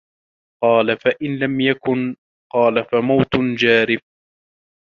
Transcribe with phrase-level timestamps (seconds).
[0.63, 2.13] قَالَ فَإِنْ لَمْ يَكُنْ؟
[2.53, 4.01] قَالَ فَمَوْتٌ جَارِفٌ